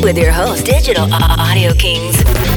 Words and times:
with 0.00 0.16
your 0.16 0.32
host, 0.32 0.64
Digital 0.64 1.12
Audio 1.12 1.74
Kings. 1.74 2.47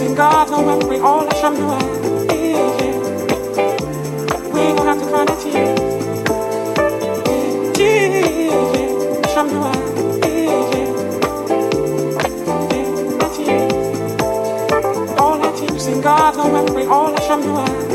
Missing 0.00 0.16
God, 0.16 0.50
no 0.50 0.62
when 0.62 0.88
we 0.88 0.98
all 0.98 1.28
are 1.28 1.40
trying 1.40 1.56
to 1.56 1.62
yeah. 2.32 2.56
Have 4.86 4.98
to 4.98 5.04
find 5.10 5.28
a 5.28 5.36
to. 5.42 5.76
All 15.18 15.38
God, 16.00 16.36
no 16.38 16.44
when 16.50 16.74
we 16.74 16.84
all 16.86 17.14
are 17.14 17.89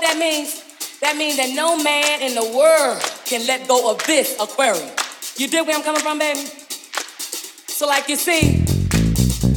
that 0.00 0.18
means? 0.18 0.62
That 1.00 1.16
means 1.16 1.36
that 1.38 1.50
no 1.54 1.82
man 1.82 2.22
in 2.22 2.34
the 2.34 2.44
world 2.56 3.00
can 3.24 3.46
let 3.46 3.66
go 3.66 3.90
of 3.90 4.04
this 4.06 4.36
aquarium. 4.38 4.90
You 5.36 5.48
dig 5.48 5.66
where 5.66 5.76
I'm 5.76 5.82
coming 5.82 6.02
from, 6.02 6.18
baby? 6.18 6.44
So, 7.66 7.86
like 7.86 8.08
you 8.08 8.16
see, 8.16 8.62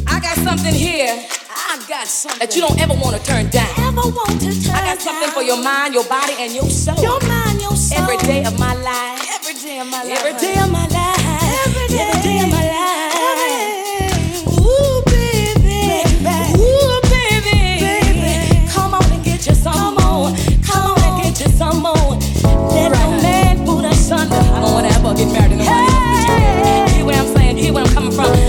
I 0.07 0.19
got 0.19 0.37
something 0.37 0.73
here. 0.73 1.13
I 1.51 1.83
got 1.87 2.07
something 2.07 2.39
that 2.39 2.55
you 2.55 2.61
don't 2.61 2.79
ever 2.79 2.93
want 2.93 3.19
to 3.19 3.23
turn 3.27 3.49
down. 3.49 3.67
Ever 3.77 4.07
want 4.07 4.39
to 4.39 4.51
turn 4.63 4.75
I 4.75 4.95
got 4.95 4.99
something 4.99 5.27
down. 5.27 5.35
for 5.35 5.43
your 5.43 5.61
mind, 5.61 5.93
your 5.93 6.05
body, 6.05 6.33
and 6.39 6.53
your 6.53 6.69
soul. 6.69 6.95
Your 7.03 7.19
mind, 7.27 7.61
your 7.61 7.75
soul. 7.75 7.99
Every 7.99 8.17
day 8.25 8.45
of 8.45 8.57
my 8.57 8.73
life. 8.75 9.19
Every 9.35 9.53
day 9.61 9.79
of 9.79 9.87
my 9.87 10.03
life. 10.03 10.23
Every 10.23 10.39
day 10.39 10.59
of 10.61 10.71
my 10.71 10.87
life. 10.87 10.94
get 25.15 25.31
married 25.31 25.51
in 25.53 25.57
the 25.59 25.65
one 25.65 25.85
hey. 25.87 26.85
You 26.89 26.95
hear 26.95 27.05
what 27.05 27.15
I'm 27.15 27.35
saying? 27.35 27.57
You 27.57 27.63
hear 27.63 27.73
where 27.73 27.83
I'm 27.85 27.93
coming 27.93 28.11
from? 28.11 28.44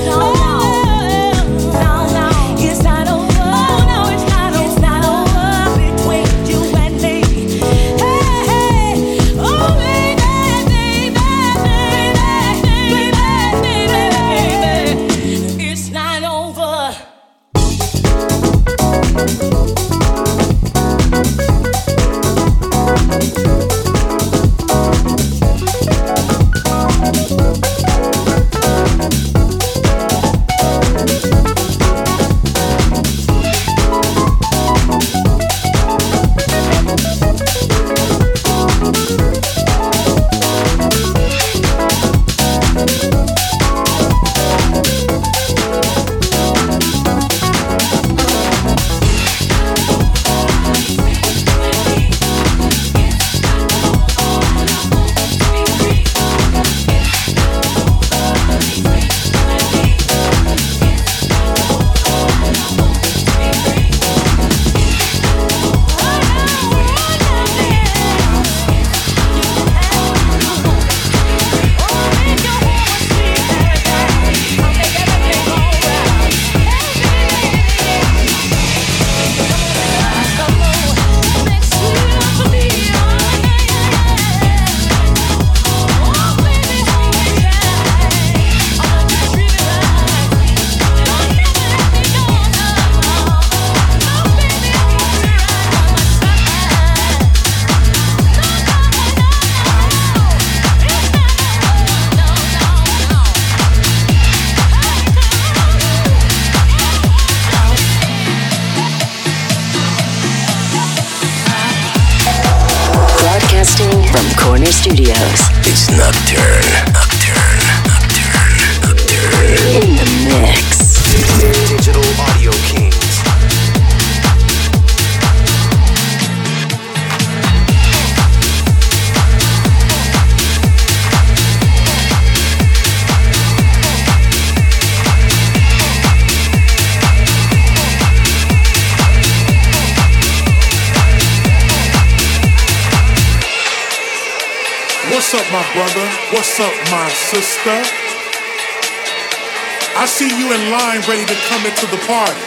Party. 152.06 152.38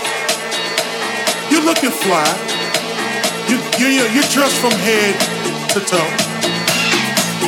You're 1.52 1.68
looking 1.68 1.92
fly. 1.92 2.24
You, 3.52 3.60
you, 3.78 4.08
you're 4.16 4.32
dressed 4.32 4.56
from 4.64 4.72
head 4.72 5.20
to 5.76 5.82
toe. 5.84 6.12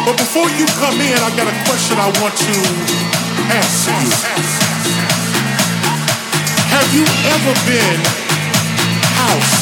But 0.05 0.17
before 0.17 0.49
you 0.51 0.65
come 0.75 0.99
in, 0.99 1.15
I 1.15 1.31
got 1.39 1.47
a 1.47 1.55
question 1.63 1.97
I 1.97 2.11
want 2.19 2.35
to 2.35 2.55
ask 3.47 3.87
you. 3.87 4.11
Have 6.75 6.91
you 6.93 7.07
ever 7.31 7.55
been 7.65 8.03
house? 9.15 9.61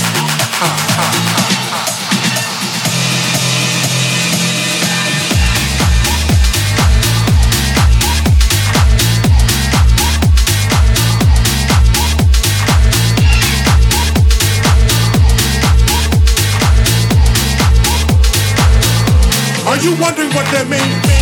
You 19.84 19.92
wondering 20.02 20.30
what 20.34 20.46
that 20.52 20.68
means? 20.68 21.19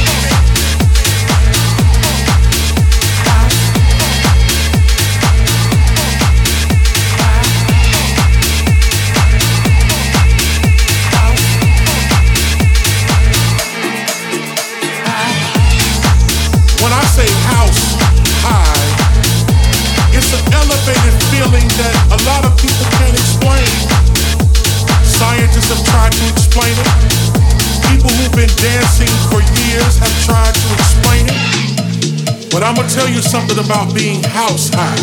Something 33.48 33.66
about 33.66 33.94
being 33.96 34.24
house 34.24 34.70
high. 34.74 34.98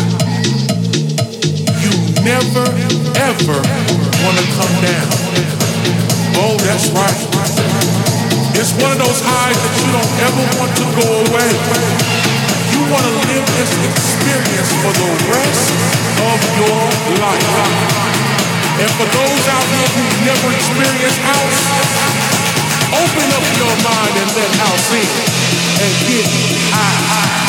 You 1.81 1.91
never, 2.21 2.65
ever 3.17 3.57
wanna 4.21 4.45
come 4.57 4.75
down. 4.81 5.09
Oh, 6.37 6.57
that's 6.61 6.89
right. 6.93 7.19
It's 8.55 8.73
one 8.81 8.91
of 8.91 8.99
those 8.99 9.21
highs 9.21 9.57
that 9.57 9.73
you 9.81 9.87
don't 9.93 10.13
ever 10.29 10.43
want 10.59 10.71
to 10.77 10.85
go 10.93 11.07
away. 11.25 11.49
You 12.73 12.81
wanna 12.91 13.13
live 13.33 13.45
this 13.57 13.71
experience 13.89 14.71
for 14.83 14.93
the 14.93 15.09
rest 15.31 15.73
of 16.21 16.37
your 16.59 16.81
life. 17.17 17.49
And 18.77 18.89
for 18.99 19.07
those 19.09 19.43
out 19.47 19.65
there 19.73 19.89
who've 19.95 20.19
never 20.25 20.47
experienced 20.53 21.21
house, 21.21 21.61
Open 22.85 23.27
up 23.33 23.43
your 23.57 23.75
mind 23.83 24.13
and 24.15 24.29
let 24.37 24.51
house 24.61 24.93
in 24.93 25.09
and 25.83 25.93
get 26.07 26.25
high. 26.71 27.44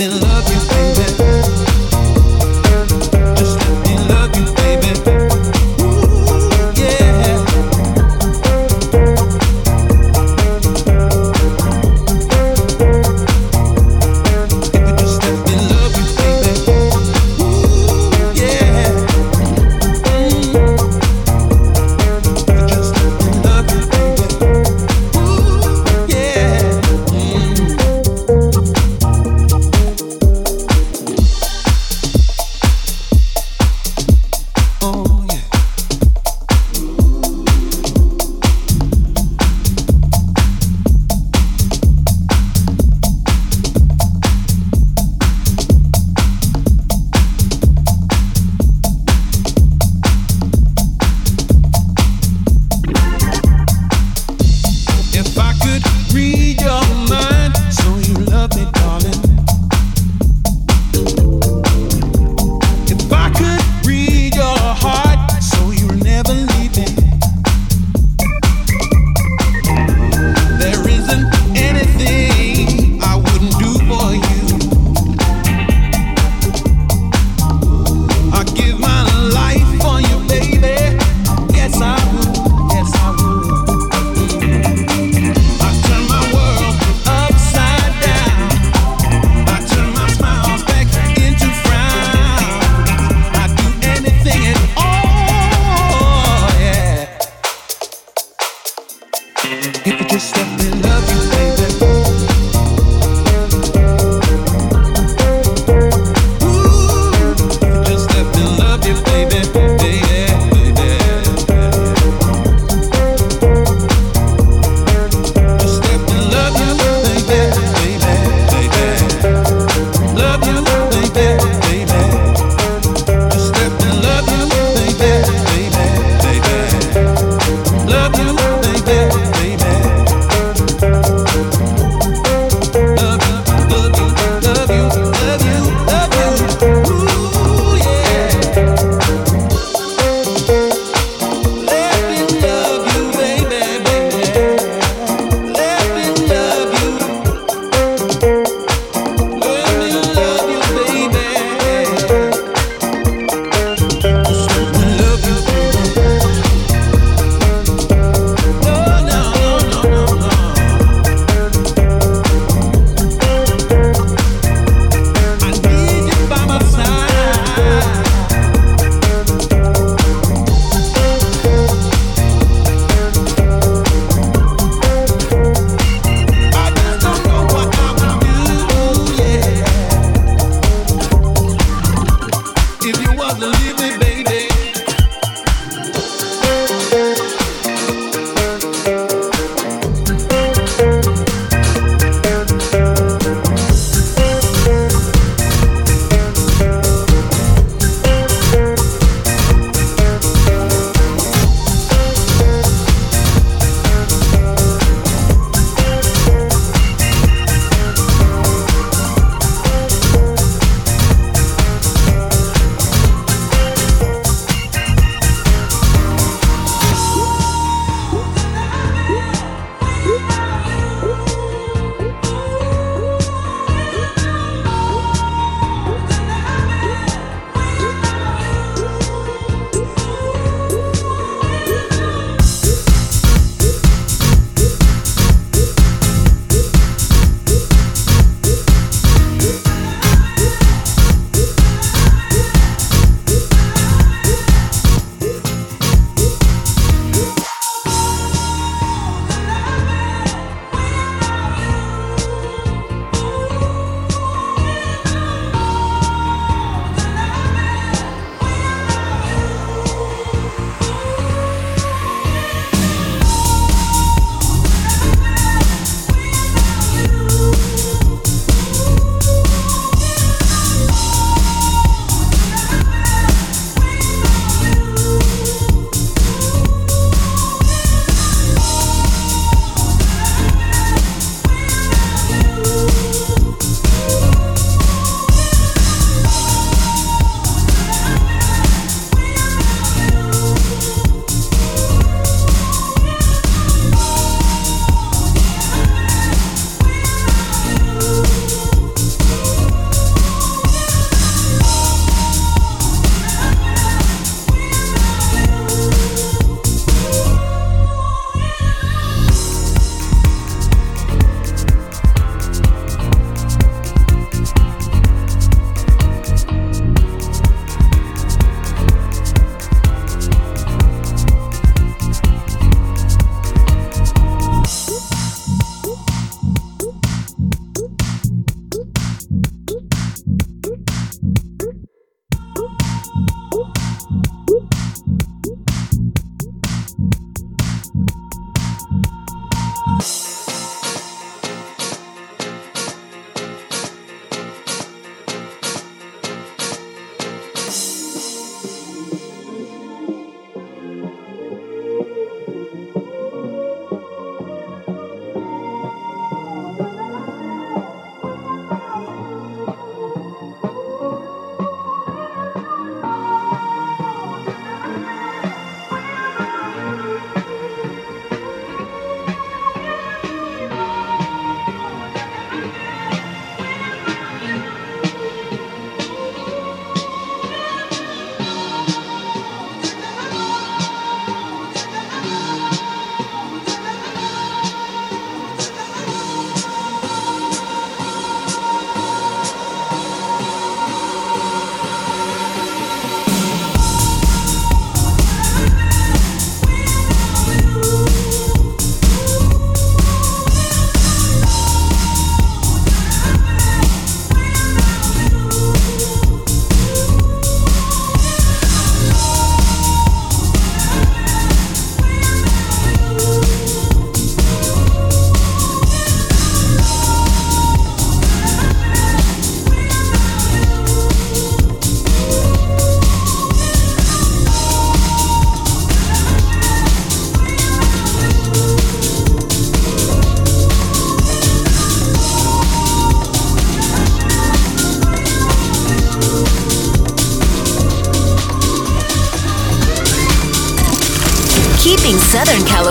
been 0.00 0.18
looking 0.18 0.49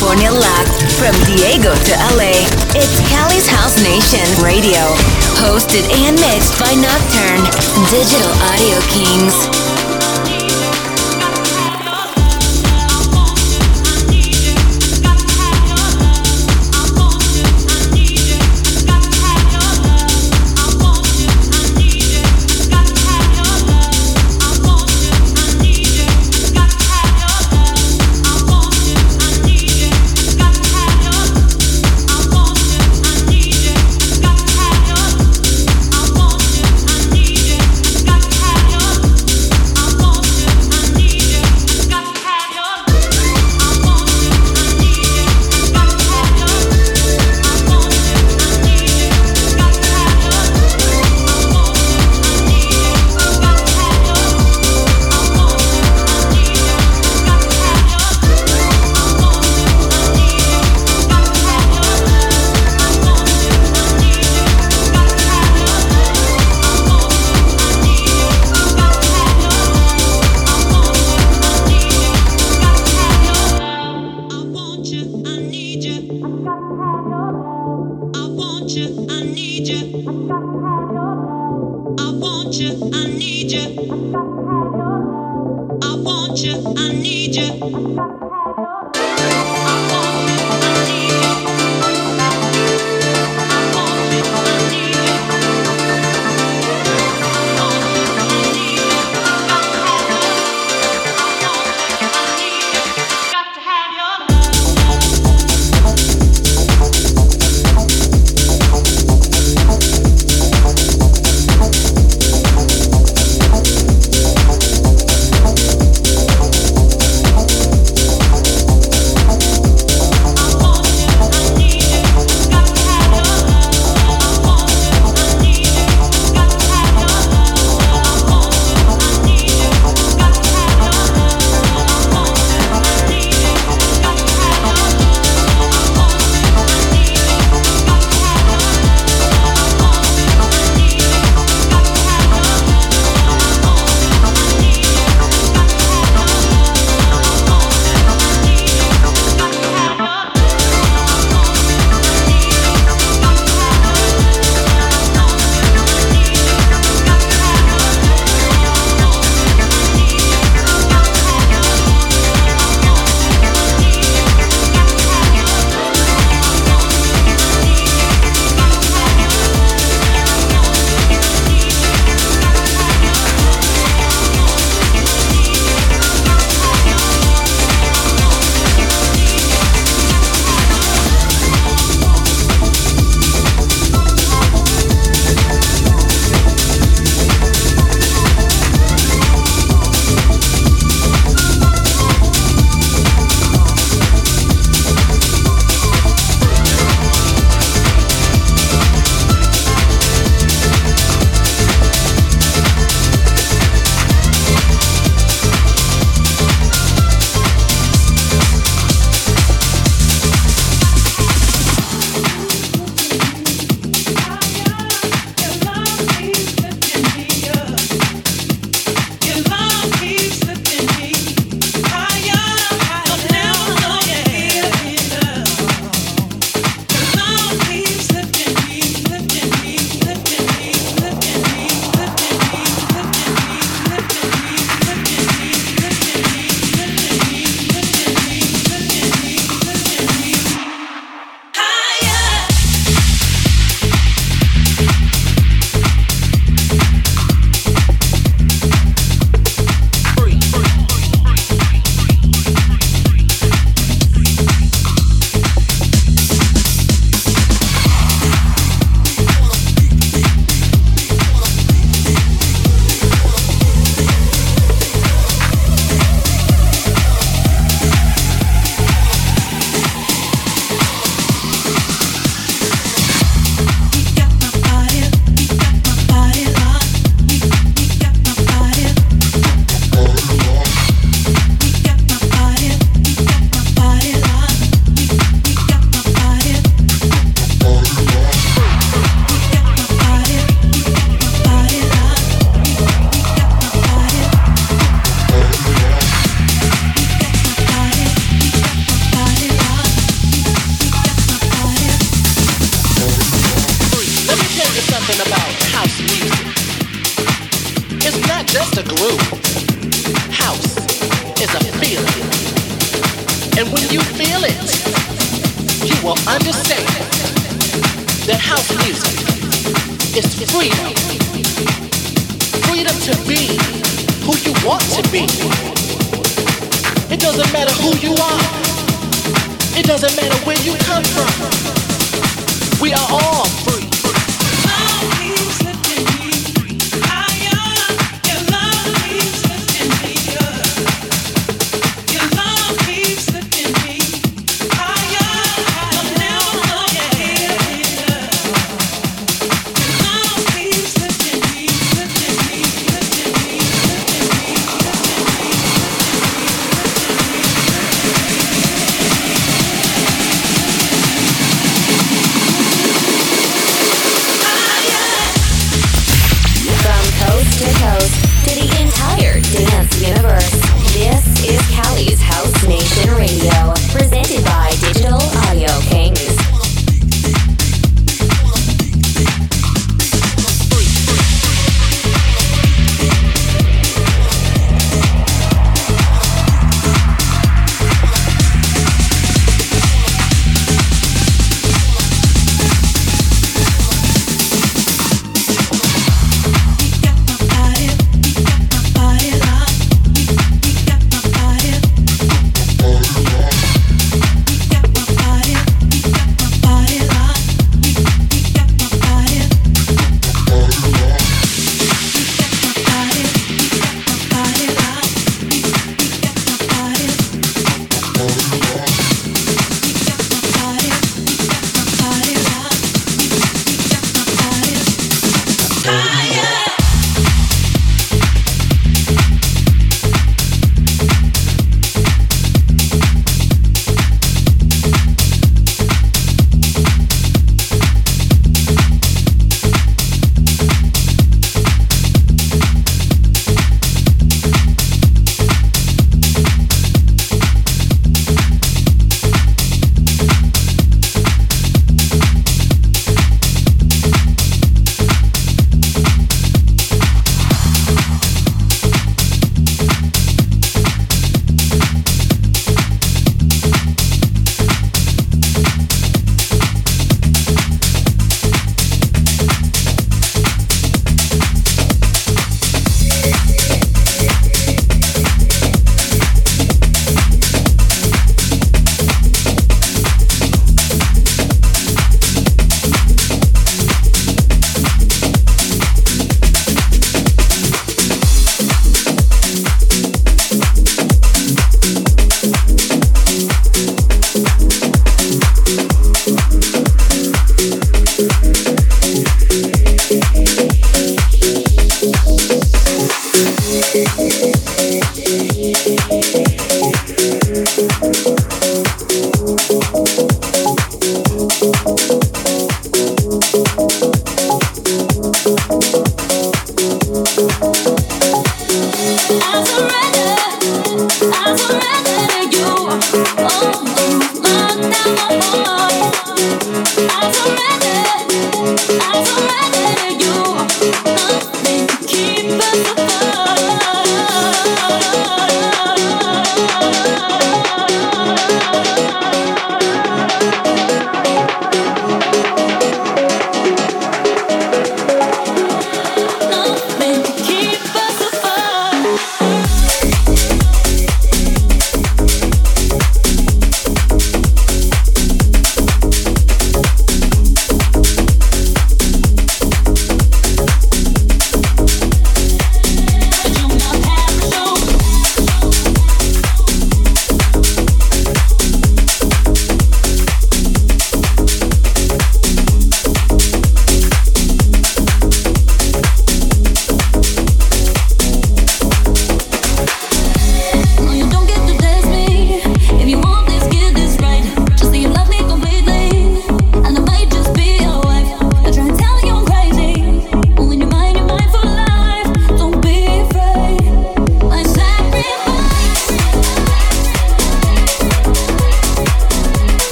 California 0.00 0.32
locked 0.32 0.80
from 0.96 1.12
Diego 1.26 1.74
to 1.74 1.92
LA. 2.16 2.32
It's 2.72 3.06
Cali's 3.10 3.46
House 3.46 3.76
Nation 3.84 4.24
Radio, 4.42 4.96
hosted 5.36 5.84
and 5.92 6.18
mixed 6.18 6.58
by 6.58 6.72
Nocturne, 6.72 7.44
Digital 7.90 8.32
Audio 8.48 8.80
Kings. 8.88 9.59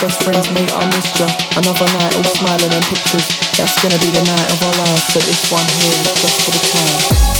best 0.00 0.22
friends 0.22 0.50
made 0.52 0.70
our 0.72 0.86
mixture. 0.86 1.28
Another 1.56 1.84
night 1.92 2.16
all 2.16 2.24
smiling 2.24 2.72
and 2.72 2.84
pictures. 2.86 3.28
That's 3.56 3.76
gonna 3.82 3.98
be 3.98 4.10
the 4.10 4.24
night 4.24 4.48
of 4.52 4.62
our 4.62 4.76
lives, 4.86 5.04
but 5.12 5.22
this 5.22 5.52
one 5.52 5.66
here 5.66 5.92
is 5.92 6.22
just 6.22 6.40
for 6.42 6.50
the 6.50 6.62
time. 6.72 7.39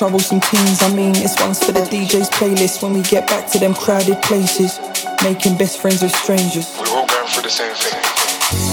Troublesome 0.00 0.40
teens. 0.40 0.82
I 0.82 0.90
mean, 0.94 1.12
this 1.12 1.38
one's 1.38 1.62
for 1.62 1.72
the 1.72 1.80
DJ's 1.80 2.30
playlist 2.30 2.82
when 2.82 2.94
we 2.94 3.02
get 3.02 3.28
back 3.28 3.46
to 3.50 3.58
them 3.58 3.74
crowded 3.74 4.22
places, 4.22 4.80
making 5.22 5.58
best 5.58 5.78
friends 5.78 6.00
with 6.00 6.16
strangers. 6.16 6.74
We're 6.78 6.88
all 6.96 7.06
going 7.06 7.28
through 7.28 7.42
the 7.42 7.50
same 7.50 7.74
thing. 7.74 7.99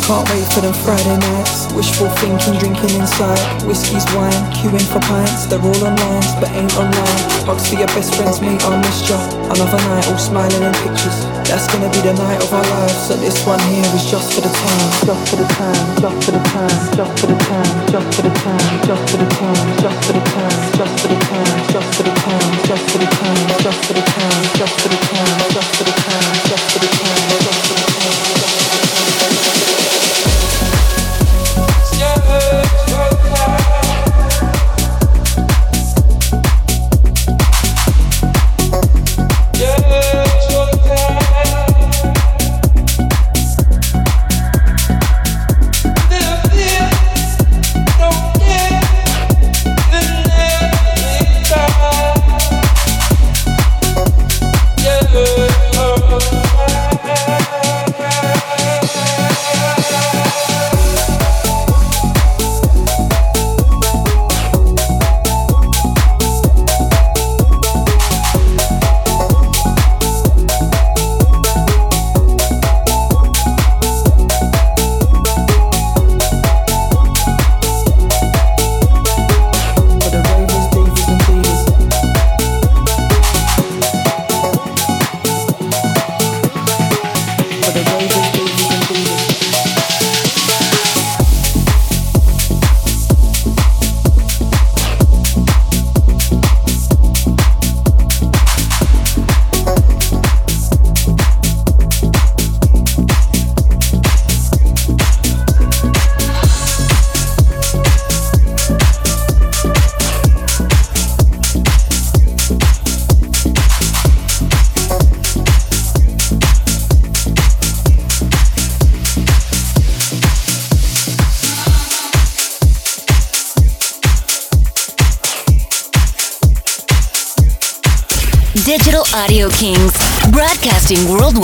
Can't 0.07 0.23
wait 0.31 0.47
for 0.55 0.63
them 0.63 0.71
Friday 0.71 1.19
nights. 1.19 1.67
Wishful 1.75 2.07
thinking, 2.23 2.55
drinking 2.63 2.95
inside. 2.95 3.43
Whiskey's 3.67 4.07
wine, 4.15 4.39
queuing 4.55 4.87
for 4.87 5.03
pints. 5.03 5.51
They're 5.51 5.59
all 5.59 5.83
online, 5.83 6.23
but 6.39 6.47
ain't 6.55 6.71
online. 6.79 7.19
Hugs 7.43 7.67
for 7.67 7.75
your 7.75 7.91
best 7.91 8.15
friends, 8.15 8.39
mate, 8.39 8.63
I 8.63 8.79
missed 8.79 9.11
ya. 9.11 9.19
Another 9.51 9.75
night, 9.91 10.07
all 10.07 10.15
smiling 10.15 10.63
in 10.63 10.71
pictures. 10.79 11.27
That's 11.43 11.67
gonna 11.67 11.91
be 11.91 11.99
the 11.99 12.15
night 12.15 12.39
of 12.39 12.55
our 12.55 12.63
lives. 12.63 12.95
So 13.03 13.19
this 13.19 13.35
one 13.43 13.59
here 13.67 13.83
is 13.83 14.07
just 14.07 14.31
for 14.31 14.39
the 14.39 14.47
time, 14.47 14.87
just 15.03 15.27
for 15.27 15.43
the 15.43 15.47
time, 15.59 15.75
just 15.99 16.23
for 16.23 16.31
the 16.31 16.43
time, 16.55 16.77
just 16.95 17.13
for 17.19 17.27
the 17.27 17.35
time, 17.43 17.71
just 17.91 18.07
for 18.15 18.21
the 18.23 18.31
time, 18.31 18.63
just 18.87 19.03
for 19.11 19.17
the 19.19 19.27
time, 19.27 19.59
just 19.75 19.99
for 20.07 20.13
the 20.15 20.23
time, 20.23 20.55
just 20.71 20.95
for 20.95 21.03
the 21.03 21.19
time, 21.19 21.51
just 21.67 21.91
for 21.99 22.03
the 22.07 22.15
time, 22.15 22.47
just 22.63 22.87
for 22.87 22.95
the 22.95 23.03
time, 23.11 23.43
just 23.59 23.79
for 23.83 23.91
the 23.91 24.03
time, 24.07 24.39
just 24.55 24.71
for 24.71 24.87
the 24.87 24.99
time, 25.03 25.35
just 25.51 25.71
for 25.75 25.83
the 25.83 25.91
time, 25.99 26.31
just 26.47 26.65
for 26.71 26.79
the 26.79 26.87
time. 26.95 27.36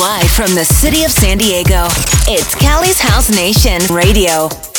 Worldwide 0.04 0.30
from 0.30 0.56
the 0.56 0.66
city 0.66 1.04
of 1.04 1.12
San 1.12 1.38
Diego. 1.38 1.88
It's 2.28 2.56
Cali's 2.56 3.00
House 3.00 3.30
Nation 3.30 3.80
Radio. 3.94 4.73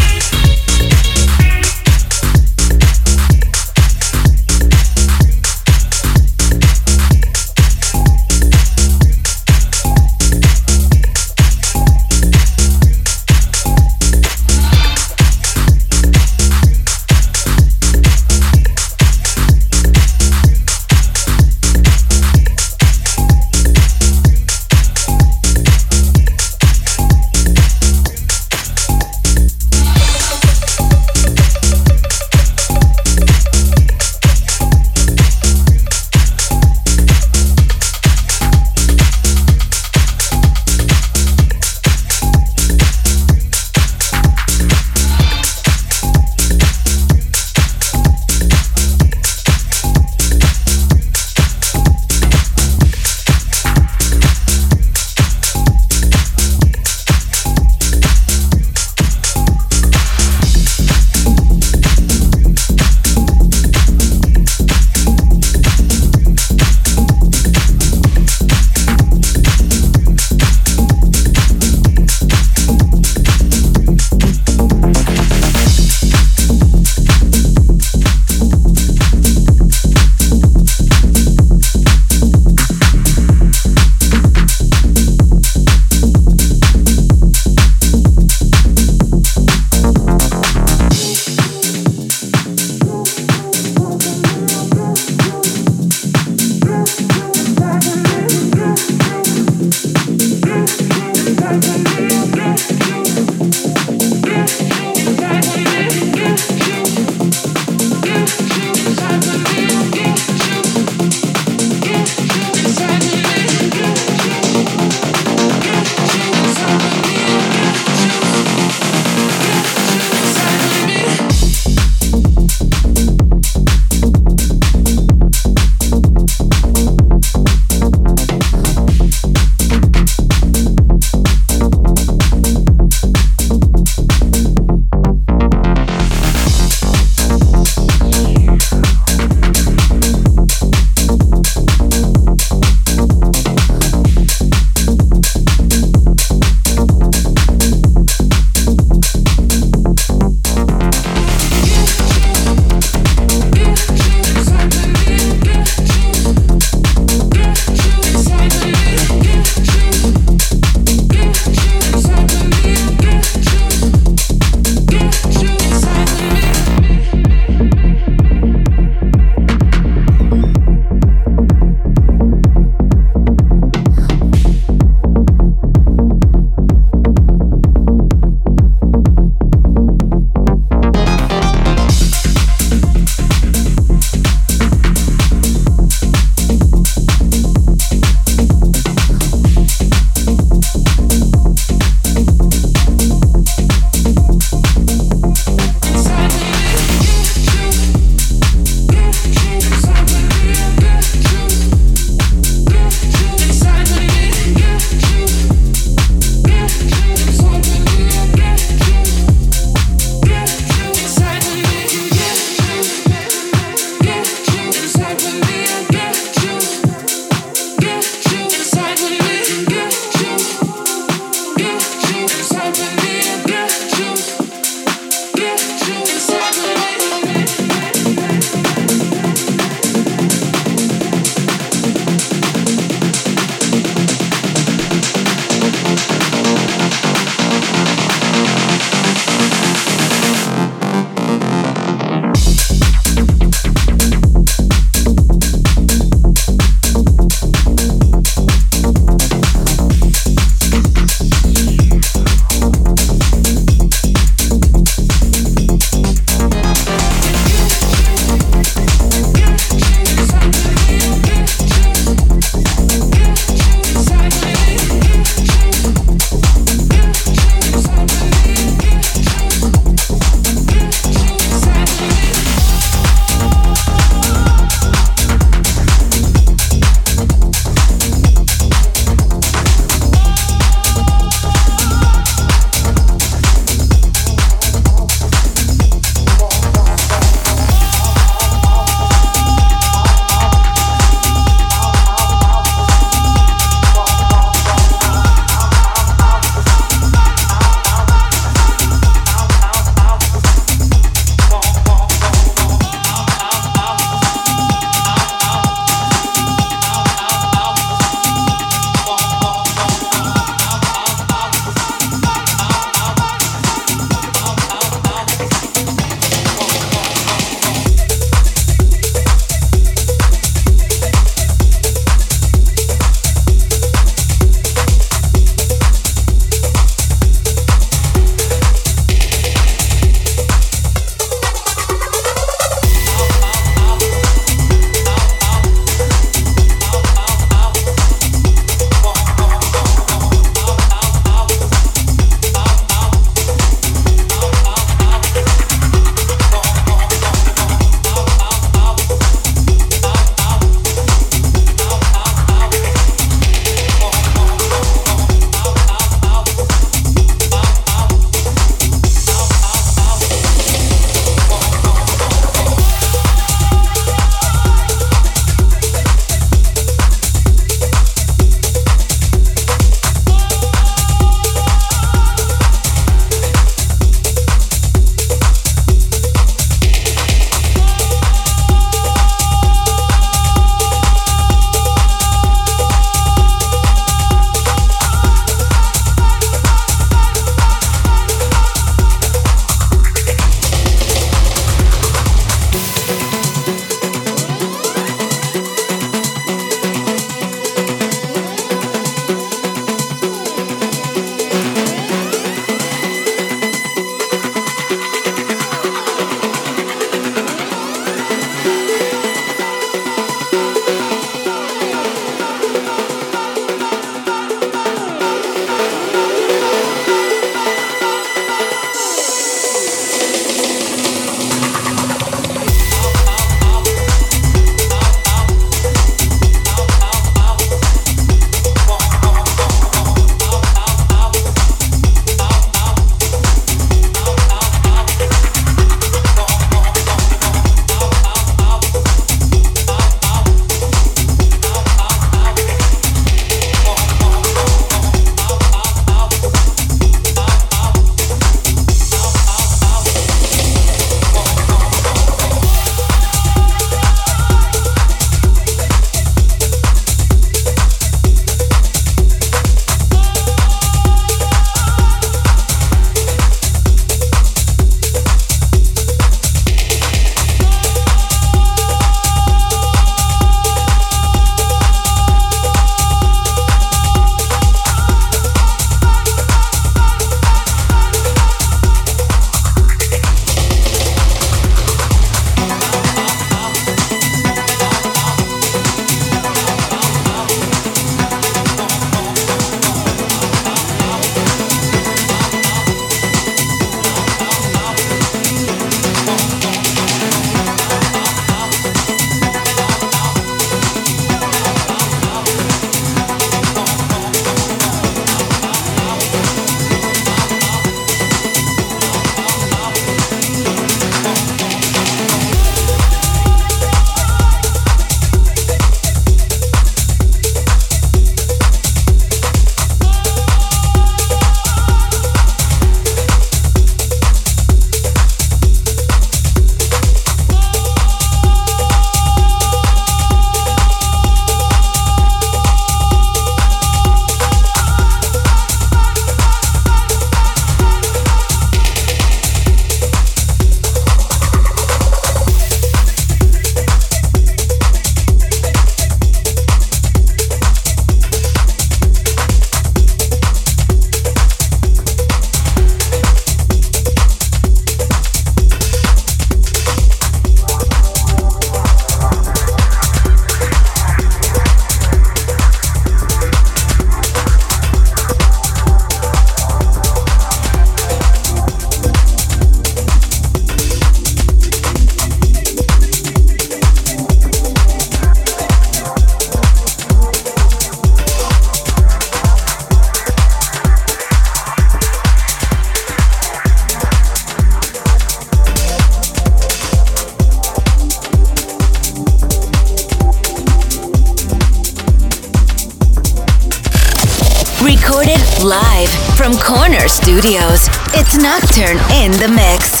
Nocturne 598.48 598.96
in 599.12 599.30
the 599.32 599.46
Mix. 599.46 600.00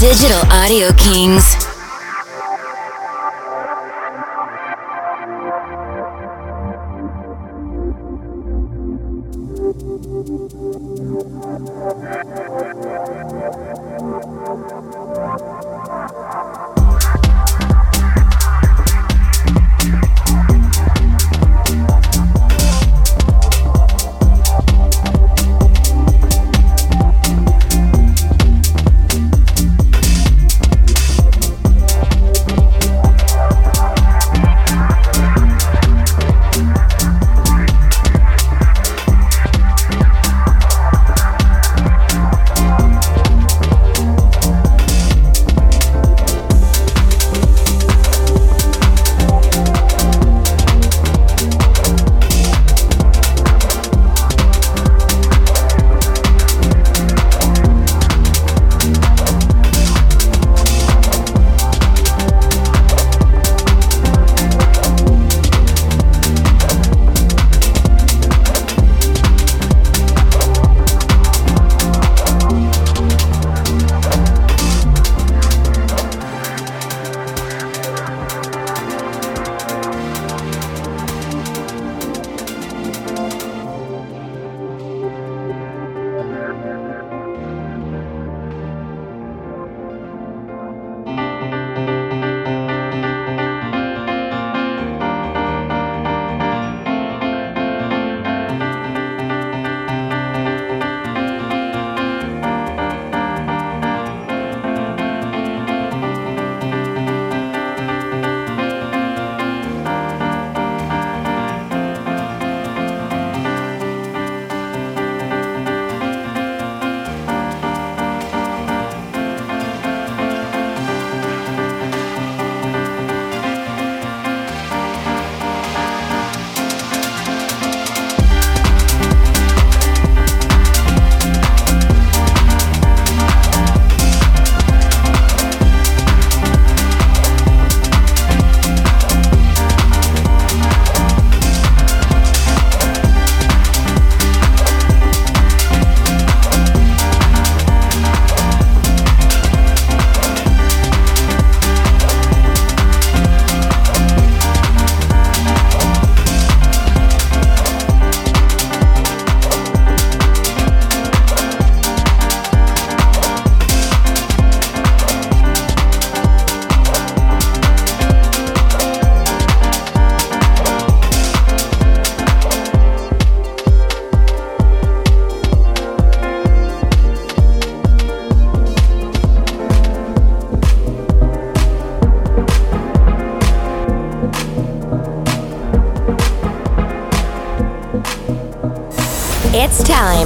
Digital 0.00 0.40
Audio 0.50 0.90
Kings. 0.94 1.63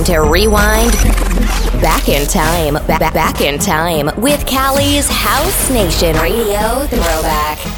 To 0.08 0.20
rewind 0.20 0.92
back 1.82 2.08
in 2.08 2.26
time, 2.26 2.74
back, 2.86 3.12
back 3.12 3.42
in 3.42 3.58
time 3.58 4.08
with 4.18 4.46
Cali's 4.46 5.06
House 5.06 5.68
Nation 5.68 6.16
Radio 6.16 6.86
Throwback. 6.86 7.77